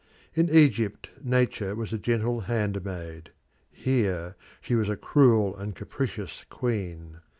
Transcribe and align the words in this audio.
In 0.33 0.49
Egypt 0.49 1.11
Nature 1.23 1.75
was 1.75 1.93
a 1.93 1.99
gentle 1.99 2.39
handmaid; 2.49 3.29
here 3.71 4.35
she 4.59 4.73
was 4.73 4.89
a 4.89 4.97
cruel 4.97 5.55
and 5.55 5.75
capricious 5.75 6.43
queen. 6.49 7.17